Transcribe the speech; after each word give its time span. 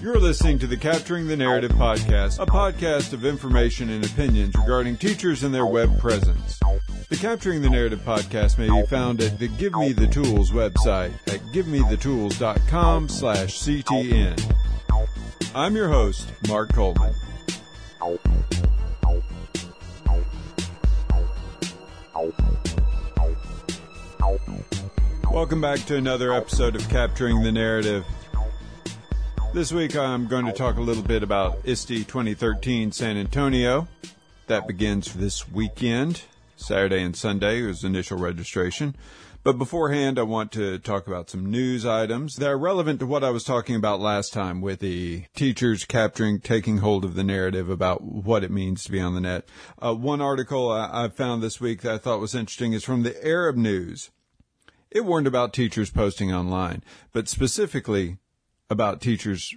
You're 0.00 0.18
listening 0.18 0.58
to 0.58 0.66
the 0.66 0.76
Capturing 0.76 1.28
the 1.28 1.36
Narrative 1.36 1.70
podcast, 1.72 2.40
a 2.40 2.46
podcast 2.46 3.12
of 3.12 3.24
information 3.24 3.88
and 3.88 4.04
opinions 4.04 4.52
regarding 4.58 4.96
teachers 4.96 5.44
and 5.44 5.54
their 5.54 5.64
web 5.64 5.96
presence. 6.00 6.58
The 7.08 7.16
Capturing 7.16 7.62
the 7.62 7.70
Narrative 7.70 8.00
podcast 8.00 8.58
may 8.58 8.68
be 8.68 8.84
found 8.86 9.20
at 9.20 9.38
the 9.38 9.46
Give 9.46 9.72
Me 9.74 9.92
the 9.92 10.08
Tools 10.08 10.50
website 10.50 11.12
at 11.28 11.40
givemethetools.com 11.52 13.08
slash 13.08 13.60
CTN. 13.60 14.54
I'm 15.54 15.76
your 15.76 15.88
host, 15.88 16.32
Mark 16.48 16.72
Coleman. 16.72 17.14
Welcome 25.30 25.60
back 25.60 25.80
to 25.86 25.96
another 25.96 26.32
episode 26.32 26.76
of 26.76 26.88
Capturing 26.88 27.42
the 27.42 27.52
Narrative. 27.52 28.04
This 29.52 29.72
week 29.72 29.96
I'm 29.96 30.26
going 30.26 30.46
to 30.46 30.52
talk 30.52 30.76
a 30.76 30.80
little 30.80 31.02
bit 31.02 31.22
about 31.22 31.58
ISTE 31.64 32.06
2013 32.08 32.92
San 32.92 33.16
Antonio. 33.16 33.88
That 34.46 34.66
begins 34.66 35.12
this 35.14 35.50
weekend. 35.50 36.22
Saturday 36.56 37.02
and 37.02 37.16
Sunday 37.16 37.60
is 37.60 37.84
initial 37.84 38.18
registration. 38.18 38.96
But 39.44 39.58
beforehand, 39.58 40.20
I 40.20 40.22
want 40.22 40.52
to 40.52 40.78
talk 40.78 41.08
about 41.08 41.28
some 41.28 41.50
news 41.50 41.84
items 41.84 42.36
that 42.36 42.48
are 42.48 42.58
relevant 42.58 43.00
to 43.00 43.06
what 43.06 43.24
I 43.24 43.30
was 43.30 43.42
talking 43.42 43.74
about 43.74 44.00
last 44.00 44.32
time 44.32 44.60
with 44.60 44.78
the 44.78 45.24
teachers 45.34 45.84
capturing, 45.84 46.40
taking 46.40 46.78
hold 46.78 47.04
of 47.04 47.16
the 47.16 47.24
narrative 47.24 47.68
about 47.68 48.02
what 48.02 48.44
it 48.44 48.52
means 48.52 48.84
to 48.84 48.92
be 48.92 49.00
on 49.00 49.14
the 49.14 49.20
net. 49.20 49.48
Uh, 49.80 49.94
one 49.94 50.20
article 50.20 50.70
I, 50.70 51.04
I 51.04 51.08
found 51.08 51.42
this 51.42 51.60
week 51.60 51.82
that 51.82 51.94
I 51.94 51.98
thought 51.98 52.20
was 52.20 52.36
interesting 52.36 52.72
is 52.72 52.84
from 52.84 53.02
the 53.02 53.26
Arab 53.26 53.56
News. 53.56 54.10
It 54.94 55.04
warned 55.04 55.26
about 55.26 55.52
teachers 55.52 55.90
posting 55.90 56.32
online, 56.32 56.84
but 57.12 57.28
specifically 57.28 58.18
about 58.68 59.00
teachers 59.00 59.54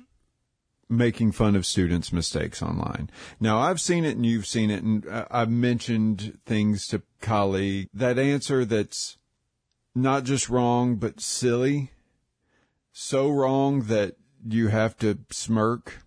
making 0.88 1.32
fun 1.32 1.56
of 1.56 1.66
students' 1.66 2.14
mistakes 2.14 2.62
online. 2.62 3.10
Now, 3.40 3.58
I've 3.58 3.82
seen 3.82 4.06
it 4.06 4.16
and 4.16 4.26
you've 4.26 4.46
seen 4.46 4.72
it, 4.72 4.84
and 4.84 5.06
I've 5.30 5.50
mentioned 5.50 6.40
things 6.46 6.88
to 6.88 7.02
colleague. 7.22 7.90
That 7.94 8.20
answer 8.20 8.66
that's 8.66 9.18
not 9.94 10.24
just 10.24 10.50
wrong, 10.50 10.96
but 10.96 11.20
silly. 11.20 11.92
So 12.92 13.30
wrong 13.30 13.84
that 13.84 14.16
you 14.48 14.68
have 14.68 14.96
to 14.98 15.20
smirk. 15.32 16.04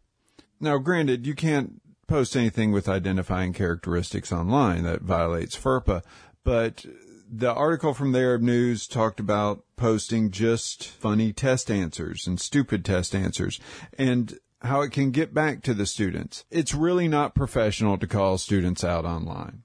Now, 0.61 0.79
granted, 0.79 1.27
you 1.27 1.35
can't 1.35 1.83
post 2.07 2.37
anything 2.37 2.73
with 2.73 2.89
identifying 2.89 3.53
characteristics 3.53 4.33
online 4.33 4.85
that 4.85 5.03
violates 5.03 5.57
FERPA, 5.57 6.03
but 6.45 6.87
the 7.31 7.53
article 7.53 7.95
from 7.95 8.13
the 8.13 8.21
Arab 8.21 8.43
News 8.43 8.87
talked 8.87 9.21
about 9.21 9.65
posting 9.77 10.31
just 10.31 10.87
funny 10.87 11.33
test 11.33 11.71
answers 11.71 12.27
and 12.27 12.41
stupid 12.41 12.85
test 12.85 13.15
answers 13.15 13.61
and 13.99 14.39
how 14.63 14.81
it 14.81 14.91
can 14.91 15.11
get 15.11 15.35
back 15.35 15.63
to 15.63 15.75
the 15.75 15.87
students. 15.87 16.45
It's 16.51 16.75
really 16.75 17.07
not 17.07 17.35
professional 17.35 17.99
to 17.99 18.07
call 18.07 18.39
students 18.39 18.83
out 18.83 19.05
online. 19.05 19.63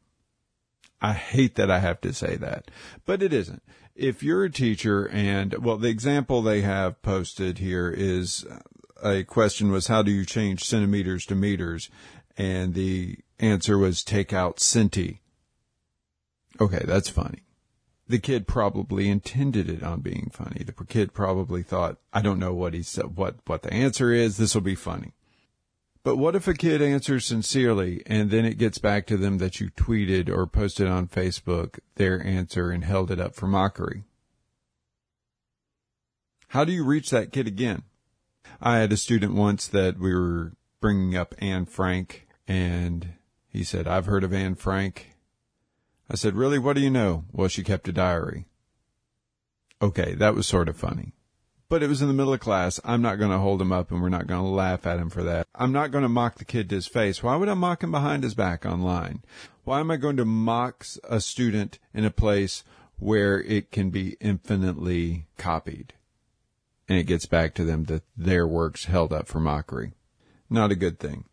I 1.01 1.13
hate 1.13 1.55
that 1.55 1.71
I 1.71 1.79
have 1.79 1.99
to 2.01 2.13
say 2.13 2.35
that, 2.37 2.69
but 3.05 3.23
it 3.23 3.33
isn't. 3.33 3.63
If 3.95 4.23
you're 4.23 4.45
a 4.45 4.51
teacher 4.51 5.07
and, 5.07 5.53
well, 5.63 5.77
the 5.77 5.89
example 5.89 6.41
they 6.41 6.61
have 6.61 7.01
posted 7.01 7.59
here 7.59 7.93
is 7.95 8.45
uh, 8.45 8.59
a 9.03 9.23
question 9.23 9.71
was, 9.71 9.87
how 9.87 10.01
do 10.01 10.11
you 10.11 10.25
change 10.25 10.63
centimeters 10.63 11.25
to 11.27 11.35
meters? 11.35 11.89
And 12.37 12.73
the 12.73 13.17
answer 13.39 13.77
was 13.77 14.03
take 14.03 14.33
out 14.33 14.57
centi. 14.57 15.19
Okay, 16.59 16.83
that's 16.85 17.09
funny 17.09 17.43
the 18.13 18.19
kid 18.19 18.45
probably 18.45 19.09
intended 19.09 19.67
it 19.67 19.81
on 19.81 20.01
being 20.01 20.29
funny. 20.31 20.63
The 20.63 20.85
kid 20.85 21.15
probably 21.15 21.63
thought, 21.63 21.97
I 22.13 22.21
don't 22.21 22.37
know 22.37 22.53
what 22.53 22.75
he 22.75 22.83
said, 22.83 23.17
what, 23.17 23.37
what 23.47 23.63
the 23.63 23.73
answer 23.73 24.13
is. 24.13 24.37
This 24.37 24.53
will 24.53 24.61
be 24.61 24.75
funny. 24.75 25.13
But 26.03 26.17
what 26.17 26.35
if 26.35 26.47
a 26.47 26.53
kid 26.53 26.79
answers 26.79 27.25
sincerely 27.25 28.03
and 28.05 28.29
then 28.29 28.45
it 28.45 28.59
gets 28.59 28.77
back 28.77 29.07
to 29.07 29.17
them 29.17 29.39
that 29.39 29.59
you 29.59 29.71
tweeted 29.71 30.29
or 30.29 30.45
posted 30.45 30.87
on 30.87 31.07
Facebook 31.07 31.79
their 31.95 32.23
answer 32.23 32.69
and 32.69 32.83
held 32.83 33.09
it 33.09 33.19
up 33.19 33.33
for 33.33 33.47
mockery? 33.47 34.03
How 36.49 36.63
do 36.65 36.71
you 36.71 36.85
reach 36.85 37.09
that 37.09 37.31
kid 37.31 37.47
again? 37.47 37.81
I 38.61 38.77
had 38.77 38.93
a 38.93 38.97
student 38.97 39.33
once 39.33 39.67
that 39.69 39.97
we 39.97 40.13
were 40.13 40.51
bringing 40.79 41.17
up 41.17 41.33
Anne 41.39 41.65
Frank 41.65 42.27
and 42.47 43.13
he 43.47 43.63
said, 43.63 43.87
I've 43.87 44.05
heard 44.05 44.23
of 44.23 44.35
Anne 44.35 44.53
Frank 44.53 45.12
I 46.13 46.15
said, 46.15 46.35
really? 46.35 46.59
What 46.59 46.75
do 46.75 46.81
you 46.81 46.91
know? 46.91 47.25
Well, 47.31 47.47
she 47.47 47.63
kept 47.63 47.87
a 47.87 47.91
diary. 47.91 48.45
Okay, 49.81 50.13
that 50.13 50.35
was 50.35 50.45
sort 50.45 50.69
of 50.69 50.77
funny. 50.77 51.13
But 51.69 51.81
it 51.81 51.89
was 51.89 52.03
in 52.03 52.07
the 52.07 52.13
middle 52.13 52.35
of 52.35 52.39
class. 52.39 52.79
I'm 52.85 53.01
not 53.01 53.17
going 53.17 53.31
to 53.31 53.39
hold 53.39 53.59
him 53.59 53.71
up 53.71 53.89
and 53.89 53.99
we're 53.99 54.09
not 54.09 54.27
going 54.27 54.43
to 54.43 54.47
laugh 54.47 54.85
at 54.85 54.99
him 54.99 55.09
for 55.09 55.23
that. 55.23 55.47
I'm 55.55 55.71
not 55.71 55.89
going 55.89 56.03
to 56.03 56.09
mock 56.09 56.37
the 56.37 56.45
kid 56.45 56.69
to 56.69 56.75
his 56.75 56.85
face. 56.85 57.23
Why 57.23 57.35
would 57.35 57.49
I 57.49 57.55
mock 57.55 57.81
him 57.81 57.89
behind 57.89 58.23
his 58.23 58.35
back 58.35 58.63
online? 58.63 59.23
Why 59.63 59.79
am 59.79 59.89
I 59.89 59.97
going 59.97 60.17
to 60.17 60.25
mock 60.25 60.85
a 61.03 61.19
student 61.19 61.79
in 61.95 62.05
a 62.05 62.11
place 62.11 62.63
where 62.97 63.41
it 63.41 63.71
can 63.71 63.89
be 63.89 64.15
infinitely 64.21 65.25
copied? 65.39 65.93
And 66.87 66.99
it 66.99 67.05
gets 67.05 67.25
back 67.25 67.55
to 67.55 67.63
them 67.63 67.85
that 67.85 68.03
their 68.15 68.45
work's 68.45 68.85
held 68.85 69.11
up 69.11 69.27
for 69.27 69.39
mockery. 69.39 69.93
Not 70.47 70.71
a 70.71 70.75
good 70.75 70.99
thing. 70.99 71.25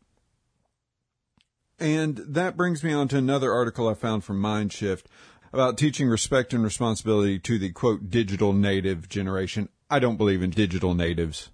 And 1.80 2.18
that 2.18 2.58
brings 2.58 2.84
me 2.84 2.92
on 2.92 3.08
to 3.08 3.16
another 3.16 3.52
article 3.52 3.88
I 3.88 3.94
found 3.94 4.22
from 4.22 4.40
Mindshift 4.40 5.04
about 5.52 5.78
teaching 5.78 6.08
respect 6.08 6.52
and 6.52 6.62
responsibility 6.62 7.38
to 7.38 7.58
the 7.58 7.72
quote 7.72 8.10
digital 8.10 8.52
native 8.52 9.08
generation. 9.08 9.70
I 9.88 9.98
don't 9.98 10.18
believe 10.18 10.42
in 10.42 10.50
digital 10.50 10.94
natives. 10.94 11.50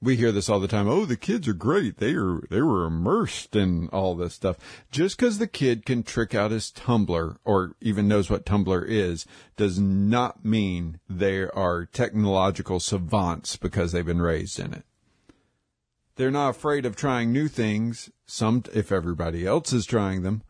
We 0.00 0.16
hear 0.16 0.30
this 0.30 0.48
all 0.48 0.60
the 0.60 0.68
time. 0.68 0.88
Oh, 0.88 1.04
the 1.04 1.16
kids 1.16 1.48
are 1.48 1.54
great. 1.54 1.98
They 1.98 2.14
are, 2.14 2.40
they 2.50 2.60
were 2.60 2.86
immersed 2.86 3.56
in 3.56 3.88
all 3.88 4.14
this 4.14 4.34
stuff. 4.34 4.56
Just 4.92 5.16
because 5.16 5.38
the 5.38 5.48
kid 5.48 5.86
can 5.86 6.02
trick 6.02 6.34
out 6.34 6.52
his 6.52 6.70
Tumblr 6.70 7.36
or 7.44 7.76
even 7.80 8.06
knows 8.06 8.30
what 8.30 8.46
Tumblr 8.46 8.84
is 8.86 9.26
does 9.56 9.78
not 9.78 10.44
mean 10.44 11.00
they 11.08 11.42
are 11.42 11.86
technological 11.86 12.78
savants 12.78 13.56
because 13.56 13.90
they've 13.90 14.06
been 14.06 14.22
raised 14.22 14.60
in 14.60 14.72
it. 14.72 14.84
They're 16.18 16.32
not 16.32 16.50
afraid 16.50 16.84
of 16.84 16.96
trying 16.96 17.32
new 17.32 17.46
things, 17.46 18.10
some 18.26 18.64
if 18.74 18.90
everybody 18.90 19.46
else 19.46 19.72
is 19.72 19.86
trying 19.86 20.22
them. 20.22 20.42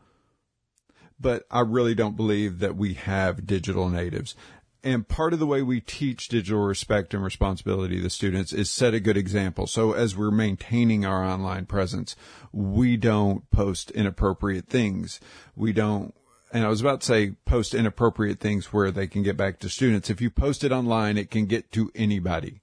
But 1.20 1.44
I 1.50 1.60
really 1.60 1.94
don't 1.94 2.16
believe 2.16 2.58
that 2.60 2.74
we 2.74 2.94
have 2.94 3.46
digital 3.46 3.90
natives. 3.90 4.34
And 4.82 5.06
part 5.06 5.34
of 5.34 5.40
the 5.40 5.46
way 5.46 5.60
we 5.60 5.82
teach 5.82 6.28
digital 6.28 6.62
respect 6.62 7.12
and 7.12 7.22
responsibility 7.22 7.96
to 7.96 8.02
the 8.02 8.08
students 8.08 8.54
is 8.54 8.70
set 8.70 8.94
a 8.94 9.00
good 9.00 9.18
example. 9.18 9.66
So 9.66 9.92
as 9.92 10.16
we're 10.16 10.30
maintaining 10.30 11.04
our 11.04 11.22
online 11.22 11.66
presence, 11.66 12.16
we 12.50 12.96
don't 12.96 13.50
post 13.50 13.90
inappropriate 13.90 14.68
things. 14.68 15.20
We 15.54 15.74
don't 15.74 16.14
and 16.50 16.64
I 16.64 16.68
was 16.68 16.80
about 16.80 17.02
to 17.02 17.06
say 17.06 17.32
post 17.44 17.74
inappropriate 17.74 18.40
things 18.40 18.72
where 18.72 18.90
they 18.90 19.06
can 19.06 19.22
get 19.22 19.36
back 19.36 19.58
to 19.58 19.68
students. 19.68 20.08
If 20.08 20.22
you 20.22 20.30
post 20.30 20.64
it 20.64 20.72
online, 20.72 21.18
it 21.18 21.30
can 21.30 21.44
get 21.44 21.70
to 21.72 21.92
anybody. 21.94 22.62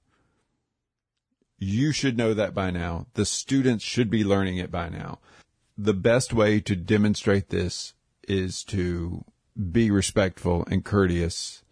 You 1.68 1.90
should 1.90 2.16
know 2.16 2.32
that 2.32 2.54
by 2.54 2.70
now. 2.70 3.06
The 3.14 3.26
students 3.26 3.82
should 3.82 4.08
be 4.08 4.22
learning 4.22 4.56
it 4.58 4.70
by 4.70 4.88
now. 4.88 5.18
The 5.76 5.94
best 5.94 6.32
way 6.32 6.60
to 6.60 6.76
demonstrate 6.76 7.48
this 7.48 7.92
is 8.28 8.62
to 8.66 9.24
be 9.72 9.90
respectful 9.90 10.64
and 10.70 10.84
courteous. 10.84 11.64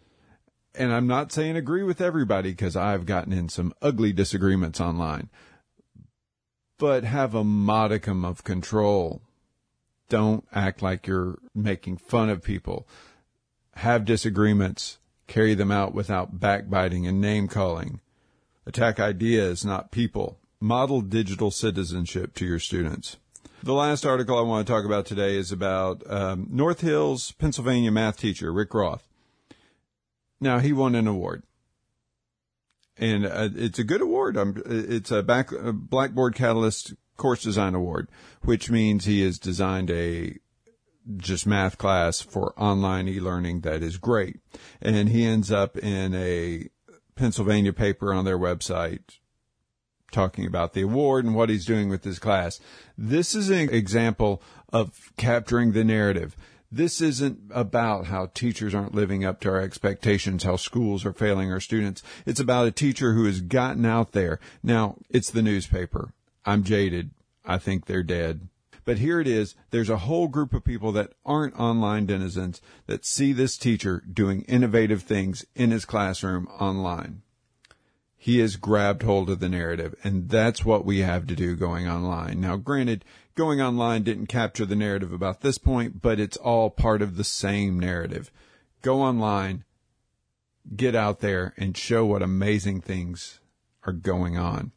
And 0.77 0.91
I'm 0.91 1.07
not 1.07 1.31
saying 1.31 1.55
agree 1.55 1.83
with 1.83 2.01
everybody 2.01 2.51
because 2.51 2.75
I've 2.75 3.05
gotten 3.05 3.31
in 3.31 3.47
some 3.47 3.73
ugly 3.81 4.11
disagreements 4.11 4.81
online, 4.81 5.29
but 6.77 7.05
have 7.05 7.33
a 7.33 7.45
modicum 7.45 8.25
of 8.25 8.43
control. 8.43 9.21
Don't 10.09 10.45
act 10.51 10.81
like 10.81 11.07
you're 11.07 11.39
making 11.55 11.97
fun 11.97 12.29
of 12.29 12.43
people. 12.43 12.85
Have 13.75 14.03
disagreements, 14.03 14.99
carry 15.27 15.53
them 15.53 15.71
out 15.71 15.93
without 15.93 16.37
backbiting 16.37 17.07
and 17.07 17.21
name 17.21 17.47
calling 17.47 18.01
Attack 18.67 18.99
ideas, 18.99 19.63
not 19.63 19.91
people. 19.91 20.39
Model 20.59 21.01
digital 21.01 21.51
citizenship 21.51 22.33
to 22.35 22.45
your 22.45 22.59
students. 22.59 23.17
The 23.61 23.73
last 23.73 24.05
article 24.05 24.37
I 24.37 24.41
want 24.41 24.65
to 24.65 24.71
talk 24.71 24.85
about 24.85 25.05
today 25.05 25.37
is 25.37 25.51
about 25.51 26.03
um, 26.09 26.47
North 26.51 26.81
Hills, 26.81 27.31
Pennsylvania 27.31 27.91
math 27.91 28.17
teacher 28.17 28.51
Rick 28.53 28.73
Roth. 28.73 29.07
Now 30.39 30.59
he 30.59 30.73
won 30.73 30.95
an 30.95 31.07
award, 31.07 31.43
and 32.97 33.25
uh, 33.25 33.49
it's 33.55 33.79
a 33.79 33.83
good 33.83 34.01
award. 34.01 34.37
It's 34.65 35.11
a, 35.11 35.23
back, 35.23 35.51
a 35.51 35.73
Blackboard 35.73 36.35
Catalyst 36.35 36.93
Course 37.17 37.41
Design 37.41 37.73
Award, 37.73 38.09
which 38.41 38.69
means 38.69 39.05
he 39.05 39.21
has 39.21 39.39
designed 39.39 39.89
a 39.89 40.37
just 41.17 41.47
math 41.47 41.77
class 41.77 42.21
for 42.21 42.53
online 42.59 43.07
e-learning 43.07 43.61
that 43.61 43.81
is 43.81 43.97
great, 43.97 44.39
and 44.81 45.09
he 45.09 45.25
ends 45.25 45.51
up 45.51 45.77
in 45.77 46.13
a 46.13 46.67
Pennsylvania 47.15 47.73
paper 47.73 48.13
on 48.13 48.25
their 48.25 48.37
website 48.37 49.19
talking 50.11 50.45
about 50.45 50.73
the 50.73 50.81
award 50.81 51.25
and 51.25 51.35
what 51.35 51.49
he's 51.49 51.65
doing 51.65 51.89
with 51.89 52.03
his 52.03 52.19
class. 52.19 52.59
This 52.97 53.35
is 53.35 53.49
an 53.49 53.69
example 53.69 54.41
of 54.71 55.11
capturing 55.17 55.71
the 55.71 55.83
narrative. 55.83 56.37
This 56.71 57.01
isn't 57.01 57.39
about 57.51 58.07
how 58.07 58.27
teachers 58.27 58.73
aren't 58.73 58.95
living 58.95 59.23
up 59.23 59.39
to 59.41 59.49
our 59.49 59.61
expectations, 59.61 60.43
how 60.43 60.55
schools 60.55 61.05
are 61.05 61.13
failing 61.13 61.51
our 61.51 61.59
students. 61.59 62.01
It's 62.25 62.39
about 62.39 62.67
a 62.67 62.71
teacher 62.71 63.13
who 63.13 63.25
has 63.25 63.41
gotten 63.41 63.85
out 63.85 64.11
there. 64.11 64.39
Now, 64.63 64.97
it's 65.09 65.31
the 65.31 65.41
newspaper. 65.41 66.13
I'm 66.45 66.63
jaded. 66.63 67.11
I 67.45 67.57
think 67.57 67.85
they're 67.85 68.03
dead. 68.03 68.47
But 68.85 68.99
here 68.99 69.19
it 69.19 69.27
is. 69.27 69.55
There's 69.71 69.89
a 69.89 69.97
whole 69.97 70.27
group 70.27 70.53
of 70.53 70.63
people 70.63 70.91
that 70.91 71.13
aren't 71.25 71.59
online 71.59 72.05
denizens 72.05 72.61
that 72.85 73.03
see 73.03 73.33
this 73.33 73.57
teacher 73.57 74.03
doing 74.11 74.43
innovative 74.43 75.01
things 75.01 75.43
in 75.55 75.71
his 75.71 75.85
classroom 75.85 76.47
online. 76.59 77.23
He 78.15 78.39
has 78.39 78.55
grabbed 78.55 79.03
hold 79.03 79.29
of 79.29 79.39
the 79.39 79.49
narrative, 79.49 79.95
and 80.03 80.29
that's 80.29 80.63
what 80.63 80.85
we 80.85 80.99
have 80.99 81.27
to 81.27 81.35
do 81.35 81.55
going 81.55 81.87
online. 81.87 82.39
Now, 82.39 82.57
granted, 82.57 83.05
going 83.35 83.61
online 83.61 84.03
didn't 84.03 84.27
capture 84.27 84.65
the 84.65 84.75
narrative 84.75 85.11
about 85.11 85.41
this 85.41 85.57
point, 85.57 86.01
but 86.01 86.19
it's 86.19 86.37
all 86.37 86.69
part 86.69 87.01
of 87.01 87.17
the 87.17 87.23
same 87.23 87.79
narrative. 87.79 88.31
Go 88.81 89.01
online, 89.01 89.63
get 90.75 90.95
out 90.95 91.19
there, 91.19 91.53
and 91.57 91.77
show 91.77 92.05
what 92.05 92.23
amazing 92.23 92.81
things 92.81 93.39
are 93.83 93.93
going 93.93 94.37
on. 94.37 94.71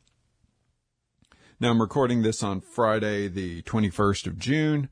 Now 1.61 1.71
I'm 1.71 1.81
recording 1.81 2.23
this 2.23 2.45
on 2.45 2.61
Friday, 2.61 3.27
the 3.27 3.63
21st 3.63 4.29
of 4.29 4.39
June. 4.39 4.89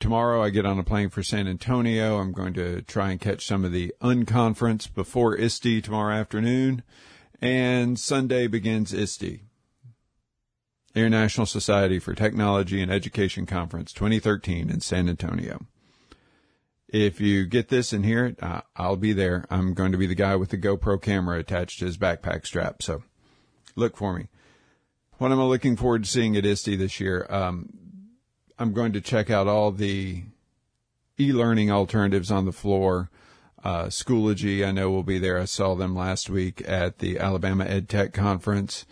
Tomorrow 0.00 0.42
I 0.42 0.48
get 0.48 0.64
on 0.64 0.78
a 0.78 0.82
plane 0.82 1.10
for 1.10 1.22
San 1.22 1.46
Antonio. 1.46 2.16
I'm 2.16 2.32
going 2.32 2.54
to 2.54 2.80
try 2.80 3.10
and 3.10 3.20
catch 3.20 3.44
some 3.44 3.66
of 3.66 3.72
the 3.72 3.92
unconference 4.00 4.90
before 4.92 5.36
ISTE 5.36 5.84
tomorrow 5.84 6.14
afternoon. 6.14 6.82
And 7.42 8.00
Sunday 8.00 8.46
begins 8.46 8.94
ISTE. 8.94 9.42
International 10.94 11.44
Society 11.44 11.98
for 11.98 12.14
Technology 12.14 12.80
and 12.80 12.90
Education 12.90 13.44
Conference 13.44 13.92
2013 13.92 14.70
in 14.70 14.80
San 14.80 15.10
Antonio. 15.10 15.66
If 16.88 17.20
you 17.20 17.44
get 17.44 17.68
this 17.68 17.92
and 17.92 18.06
hear 18.06 18.24
it, 18.24 18.38
I'll 18.74 18.96
be 18.96 19.12
there. 19.12 19.44
I'm 19.50 19.74
going 19.74 19.92
to 19.92 19.98
be 19.98 20.06
the 20.06 20.14
guy 20.14 20.34
with 20.34 20.48
the 20.48 20.56
GoPro 20.56 20.98
camera 21.02 21.38
attached 21.38 21.80
to 21.80 21.84
his 21.84 21.98
backpack 21.98 22.46
strap. 22.46 22.82
So 22.82 23.02
look 23.74 23.98
for 23.98 24.14
me. 24.14 24.28
What 25.18 25.32
am 25.32 25.40
I 25.40 25.44
looking 25.44 25.76
forward 25.76 26.04
to 26.04 26.10
seeing 26.10 26.36
at 26.36 26.44
ISTE 26.44 26.76
this 26.76 27.00
year? 27.00 27.26
Um, 27.30 27.70
I'm 28.58 28.74
going 28.74 28.92
to 28.92 29.00
check 29.00 29.30
out 29.30 29.46
all 29.46 29.72
the 29.72 30.24
e-learning 31.18 31.70
alternatives 31.70 32.30
on 32.30 32.44
the 32.44 32.52
floor. 32.52 33.10
Uh, 33.64 33.86
Schoology, 33.86 34.66
I 34.66 34.72
know 34.72 34.90
will 34.90 35.02
be 35.02 35.18
there. 35.18 35.40
I 35.40 35.46
saw 35.46 35.74
them 35.74 35.96
last 35.96 36.28
week 36.28 36.62
at 36.68 36.98
the 36.98 37.18
Alabama 37.18 37.64
Ed 37.64 37.88
Tech 37.88 38.12
conference. 38.12 38.84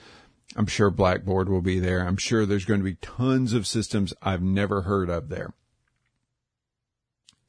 I'm 0.56 0.66
sure 0.66 0.90
Blackboard 0.90 1.50
will 1.50 1.60
be 1.60 1.78
there. 1.78 2.00
I'm 2.00 2.16
sure 2.16 2.46
there's 2.46 2.64
going 2.64 2.80
to 2.80 2.84
be 2.84 2.96
tons 3.02 3.52
of 3.52 3.66
systems 3.66 4.14
I've 4.22 4.42
never 4.42 4.82
heard 4.82 5.10
of 5.10 5.28
there. 5.28 5.52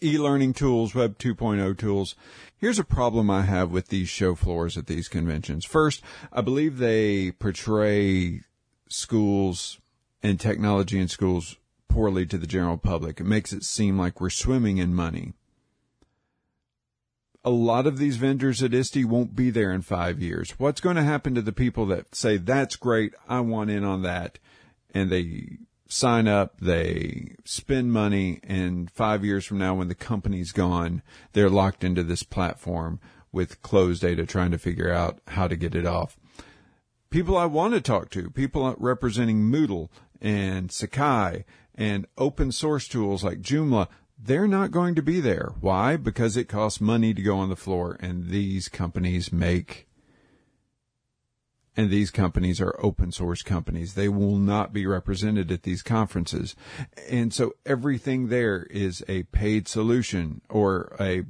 E-learning 0.04 0.54
tools, 0.54 0.94
Web 0.94 1.18
2.0 1.18 1.77
tools. 1.77 2.16
Here's 2.57 2.80
a 2.80 2.83
problem 2.83 3.31
I 3.31 3.44
have 3.44 3.72
with 3.72 3.88
these 3.88 4.10
show 4.10 4.36
floors 4.36 4.77
at 4.77 4.88
these 4.88 5.07
conventions. 5.07 5.63
First, 5.63 6.01
I 6.33 6.42
believe 6.42 6.77
they 6.77 7.31
portray 7.31 8.42
schools 8.90 9.80
and 10.22 10.40
technology 10.40 11.00
in 11.00 11.08
schools 11.08 11.58
poorly 11.88 12.26
to 12.26 12.38
the 12.38 12.48
general 12.48 12.78
public. 12.78 13.20
It 13.20 13.26
makes 13.26 13.54
it 13.54 13.64
seem 13.64 13.98
like 13.98 14.20
we're 14.20 14.30
swimming 14.30 14.78
in 14.78 14.94
money. 14.94 15.34
A 17.44 17.52
lot 17.52 17.86
of 17.86 18.00
these 18.00 18.18
vendors 18.18 18.64
at 18.64 18.74
ISTE 18.74 19.06
won't 19.06 19.36
be 19.36 19.52
there 19.52 19.72
in 19.72 19.82
five 19.82 20.20
years. 20.20 20.52
What's 20.58 20.82
going 20.82 20.96
to 20.96 21.04
happen 21.04 21.36
to 21.36 21.44
the 21.44 21.52
people 21.52 21.86
that 21.88 22.16
say, 22.16 22.38
that's 22.38 22.76
great, 22.76 23.14
I 23.30 23.42
want 23.42 23.70
in 23.70 23.84
on 23.84 24.02
that, 24.02 24.40
and 24.94 25.12
they 25.12 25.60
sign 25.88 26.28
up, 26.28 26.60
they 26.60 27.36
spend 27.46 27.94
money, 27.94 28.40
and 28.44 28.90
five 28.90 29.24
years 29.24 29.46
from 29.46 29.60
now 29.60 29.76
when 29.76 29.88
the 29.88 29.96
company's 29.96 30.52
gone, 30.52 31.04
they're 31.34 31.50
locked 31.50 31.84
into 31.84 32.02
this 32.02 32.24
platform 32.24 33.00
with 33.32 33.62
closed 33.62 34.02
data 34.02 34.26
trying 34.26 34.50
to 34.50 34.58
figure 34.58 34.92
out 34.92 35.20
how 35.28 35.48
to 35.48 35.56
get 35.56 35.76
it 35.76 35.86
off 35.86 36.18
people 37.15 37.38
I 37.38 37.45
want 37.45 37.73
to 37.73 37.79
talk 37.79 38.09
to, 38.09 38.29
people 38.29 38.75
representing 38.77 39.50
Moodle 39.50 39.88
and 40.19 40.69
Sakai 40.69 41.45
and 41.73 42.06
open 42.17 42.51
source 42.51 42.89
tools 42.89 43.23
like 43.23 43.39
Joomla, 43.39 43.88
they're 44.21 44.50
not 44.50 44.71
going 44.71 44.95
to 44.95 45.01
be 45.01 45.21
there. 45.21 45.53
Why? 45.62 45.95
Because 45.95 46.35
it 46.35 46.50
costs 46.50 46.81
money 46.81 47.13
to 47.13 47.21
go 47.21 47.38
on 47.38 47.47
the 47.47 47.56
floor 47.56 47.95
and 48.01 48.27
these 48.27 48.67
companies 48.67 49.31
make 49.31 49.88
and 51.77 51.89
these 51.89 52.12
companies 52.12 52.59
are 52.59 52.77
open 52.83 53.13
source 53.13 53.41
companies. 53.41 53.94
They 53.94 54.09
will 54.09 54.38
not 54.38 54.73
be 54.73 54.85
represented 54.85 55.53
at 55.53 55.63
these 55.63 55.83
conferences. 55.83 56.53
And 57.09 57.33
so 57.33 57.53
everything 57.65 58.27
there 58.27 58.63
is 58.63 59.06
a 59.07 59.23
paid 59.23 59.69
solution 59.69 60.41
or 60.50 60.94
a 61.00 61.23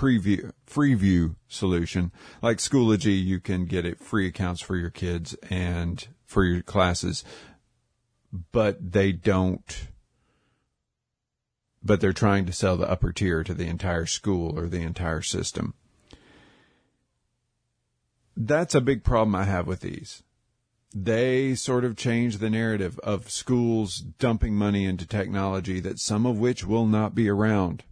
preview, 0.00 0.50
free 0.64 0.94
view 0.94 1.36
solution. 1.46 2.10
Like 2.40 2.56
Schoology, 2.56 3.22
you 3.22 3.38
can 3.38 3.66
get 3.66 3.84
it 3.84 4.00
free 4.00 4.26
accounts 4.26 4.62
for 4.62 4.74
your 4.74 4.88
kids 4.88 5.34
and 5.50 6.06
for 6.24 6.42
your 6.42 6.62
classes, 6.62 7.22
but 8.50 8.92
they 8.92 9.12
don't, 9.12 9.88
but 11.82 12.00
they're 12.00 12.14
trying 12.14 12.46
to 12.46 12.52
sell 12.52 12.78
the 12.78 12.90
upper 12.90 13.12
tier 13.12 13.44
to 13.44 13.52
the 13.52 13.66
entire 13.66 14.06
school 14.06 14.58
or 14.58 14.68
the 14.68 14.80
entire 14.80 15.20
system. 15.20 15.74
That's 18.34 18.74
a 18.74 18.80
big 18.80 19.04
problem 19.04 19.34
I 19.34 19.44
have 19.44 19.66
with 19.66 19.80
these. 19.80 20.22
They 20.94 21.54
sort 21.54 21.84
of 21.84 21.94
change 21.94 22.38
the 22.38 22.48
narrative 22.48 22.98
of 23.00 23.30
schools 23.30 23.98
dumping 23.98 24.54
money 24.54 24.86
into 24.86 25.06
technology 25.06 25.78
that 25.80 25.98
some 25.98 26.24
of 26.24 26.38
which 26.38 26.64
will 26.64 26.86
not 26.86 27.14
be 27.14 27.28
around 27.28 27.84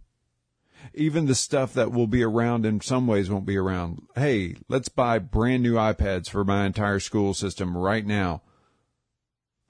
even 0.93 1.25
the 1.25 1.35
stuff 1.35 1.73
that 1.73 1.91
will 1.91 2.07
be 2.07 2.23
around 2.23 2.65
in 2.65 2.81
some 2.81 3.07
ways 3.07 3.29
won't 3.29 3.45
be 3.45 3.57
around. 3.57 4.07
Hey, 4.15 4.55
let's 4.67 4.89
buy 4.89 5.19
brand 5.19 5.63
new 5.63 5.75
iPads 5.75 6.29
for 6.29 6.43
my 6.43 6.65
entire 6.65 6.99
school 6.99 7.33
system 7.33 7.77
right 7.77 8.05
now. 8.05 8.41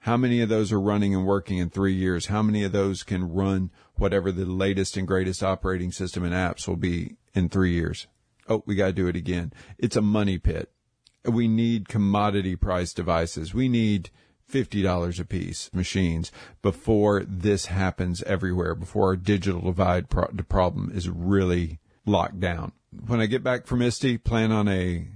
How 0.04 0.16
many 0.16 0.40
of 0.40 0.48
those 0.48 0.72
are 0.72 0.80
running 0.80 1.14
and 1.14 1.26
working 1.26 1.58
in 1.58 1.68
three 1.68 1.92
years? 1.92 2.26
How 2.26 2.42
many 2.42 2.64
of 2.64 2.72
those 2.72 3.02
can 3.02 3.32
run 3.32 3.70
whatever 3.96 4.32
the 4.32 4.46
latest 4.46 4.96
and 4.96 5.06
greatest 5.06 5.42
operating 5.42 5.92
system 5.92 6.24
and 6.24 6.32
apps 6.32 6.66
will 6.66 6.76
be 6.76 7.16
in 7.34 7.50
three 7.50 7.74
years? 7.74 8.06
Oh, 8.48 8.62
we 8.64 8.74
got 8.74 8.86
to 8.86 8.92
do 8.92 9.08
it 9.08 9.16
again. 9.16 9.52
It's 9.78 9.96
a 9.96 10.02
money 10.02 10.38
pit. 10.38 10.72
We 11.24 11.48
need 11.48 11.88
commodity 11.88 12.56
price 12.56 12.94
devices. 12.94 13.52
We 13.52 13.68
need 13.68 14.08
$50 14.50 15.20
a 15.20 15.24
piece 15.24 15.70
machines 15.72 16.32
before 16.62 17.24
this 17.26 17.66
happens 17.66 18.22
everywhere, 18.24 18.74
before 18.74 19.08
our 19.08 19.16
digital 19.16 19.60
divide 19.62 20.08
pro- 20.08 20.28
problem 20.48 20.90
is 20.94 21.08
really 21.08 21.78
locked 22.04 22.40
down. 22.40 22.72
When 23.06 23.20
I 23.20 23.26
get 23.26 23.44
back 23.44 23.66
from 23.66 23.82
ISTE, 23.82 24.24
plan 24.24 24.50
on 24.50 24.68
a 24.68 25.06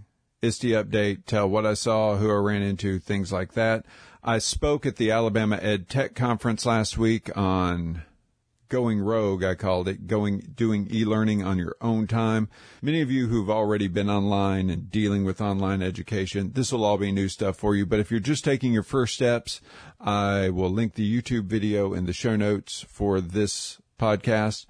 ISTE 0.43 0.73
update, 0.73 1.25
tell 1.27 1.49
what 1.49 1.67
I 1.67 1.75
saw, 1.75 2.17
who 2.17 2.31
I 2.31 2.35
ran 2.35 2.63
into, 2.63 2.99
things 2.99 3.33
like 3.33 3.55
that. 3.55 3.85
I 4.23 4.39
spoke 4.39 4.87
at 4.87 4.97
the 4.97 5.11
Alabama 5.11 5.59
Ed 5.61 5.89
Tech 5.89 6.15
Conference 6.15 6.65
last 6.65 6.97
week 6.97 7.37
on 7.37 8.03
going 8.75 8.99
rogue, 8.99 9.45
I 9.45 9.55
called 9.55 9.87
it, 9.87 10.09
going, 10.09 10.53
doing 10.57 10.89
e-learning 10.93 11.45
on 11.45 11.59
your 11.59 11.77
own 11.81 12.09
time. 12.09 12.49
Many 12.83 13.03
of 13.03 13.09
you 13.09 13.29
who've 13.29 13.49
already 13.49 13.87
been 13.87 14.11
online 14.11 14.69
and 14.69 14.91
dealing 14.91 15.25
with 15.25 15.41
online 15.41 15.81
education, 15.81 16.51
this 16.55 16.73
will 16.73 16.85
all 16.85 16.99
be 16.99 17.13
new 17.13 17.29
stuff 17.29 17.57
for 17.57 17.77
you. 17.77 17.87
But 17.87 18.01
if 18.01 18.11
you're 18.11 18.19
just 18.19 18.43
taking 18.45 18.73
your 18.73 18.83
first 18.83 19.15
steps, 19.15 19.61
I 20.01 20.49
will 20.49 20.71
link 20.71 20.95
the 20.95 21.09
YouTube 21.09 21.45
video 21.45 21.95
in 21.95 22.07
the 22.07 22.13
show 22.13 22.35
notes 22.35 22.85
for 22.89 23.21
this 23.21 23.81
podcast. 23.97 24.67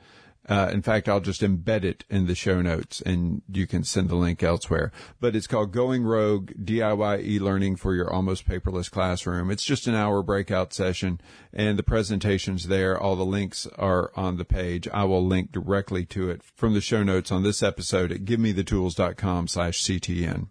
Uh, 0.47 0.69
in 0.73 0.83
fact, 0.83 1.09
I'll 1.09 1.21
just 1.21 1.41
embed 1.41 1.85
it 1.85 2.05
in 2.11 2.27
the 2.27 2.35
show 2.35 2.61
notes 2.61 3.01
and 3.01 3.43
you 3.51 3.67
can 3.67 3.83
send 3.83 4.09
the 4.09 4.15
link 4.15 4.43
elsewhere. 4.43 4.93
But 5.19 5.35
it's 5.35 5.47
called 5.47 5.73
Going 5.73 6.05
Rogue 6.05 6.53
DIY 6.63 7.25
e-learning 7.25 7.77
for 7.77 7.95
your 7.95 8.13
almost 8.13 8.47
paperless 8.47 8.91
classroom. 8.91 9.51
It's 9.51 9.65
just 9.65 9.87
an 9.87 9.95
hour 9.95 10.23
breakout 10.23 10.75
session 10.75 11.21
and 11.53 11.79
the 11.79 11.83
presentation's 11.83 12.69
there. 12.69 12.99
All 13.01 13.17
the 13.17 13.25
links 13.25 13.67
are 13.79 14.13
on 14.17 14.37
the 14.37 14.45
page. 14.45 14.87
I 14.93 15.05
will 15.05 15.25
link 15.25 15.51
directly 15.51 16.05
to 16.07 16.29
it 16.29 16.43
from 16.43 16.75
the 16.75 16.83
show 16.83 17.03
notes 17.03 17.33
on 17.33 17.43
this 17.43 17.63
episode 17.63 18.13
at 18.13 18.25
givemethetools.com 18.25 19.49
slash 19.49 19.83
CTN. 19.83 20.49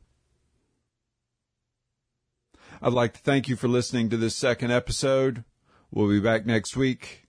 I'd 2.82 2.94
like 2.94 3.14
to 3.14 3.20
thank 3.20 3.48
you 3.48 3.56
for 3.56 3.68
listening 3.68 4.10
to 4.10 4.18
this 4.18 4.36
second 4.36 4.72
episode. 4.72 5.44
We'll 5.92 6.10
be 6.10 6.20
back 6.20 6.46
next 6.46 6.76
week 6.76 7.23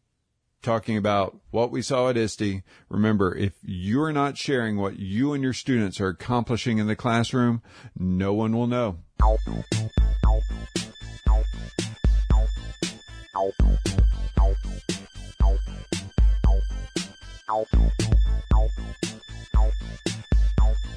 talking 0.65 0.97
about 0.97 1.37
what 1.51 1.71
we 1.71 1.83
saw 1.83 2.09
at 2.09 2.17
ISTE. 2.17 2.63
Remember, 2.89 3.37
if 3.37 3.53
you're 3.63 4.13
not 4.13 4.37
sharing 4.37 4.77
what 4.77 4.99
you 4.99 5.33
and 5.33 5.43
your 5.43 5.53
students 5.53 6.01
are 6.01 6.09
accomplishing 6.09 6.79
in 6.79 6.87
the 6.87 6.97
classroom, 6.97 7.63
no 7.97 8.33
one 8.35 8.57
will 8.57 8.67
know. 8.67 8.99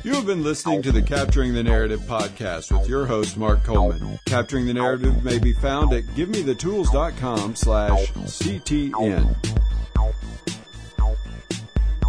You 0.03 0.13
have 0.13 0.25
been 0.25 0.41
listening 0.41 0.81
to 0.83 0.93
the 0.93 1.01
Capturing 1.01 1.53
the 1.53 1.63
Narrative 1.63 1.99
podcast 1.99 2.71
with 2.71 2.87
your 2.87 3.05
host, 3.05 3.35
Mark 3.35 3.65
Coleman. 3.65 4.17
Capturing 4.25 4.65
the 4.65 4.73
Narrative 4.73 5.21
may 5.21 5.37
be 5.37 5.51
found 5.51 5.91
at 5.91 6.03
givemethetools.com 6.15 7.55
slash 7.55 8.07
CTN. 8.13 9.56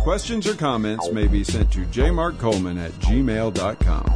Questions 0.08 0.46
or 0.46 0.54
comments 0.54 1.12
may 1.12 1.26
be 1.26 1.44
sent 1.44 1.70
to 1.70 1.80
jmarkcoleman 1.80 2.82
at 2.82 2.92
gmail.com. 2.92 4.06